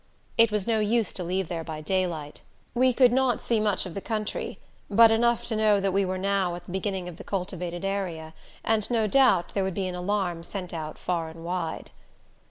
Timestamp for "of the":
3.85-4.01, 7.07-7.23